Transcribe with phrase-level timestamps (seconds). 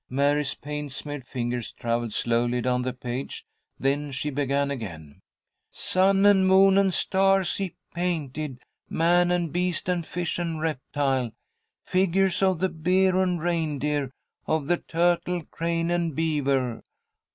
[0.09, 3.45] Mary's paint smeared fingers travelled slowly down the page,
[3.79, 5.21] then she began again:
[5.69, 8.57] "Sun and moon and stars he painted,
[8.89, 11.33] Man and beast and fish and reptile.
[11.85, 14.09] "Figures of the Bear and Reindeer,
[14.47, 16.81] Of the Turtle, Crane, and Beaver.